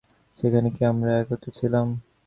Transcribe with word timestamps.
সেখানে 0.39 0.67
কি 0.75 0.81
আমরা 0.91 1.11
একত্রে 1.21 1.51
ছিলাম? 1.57 1.87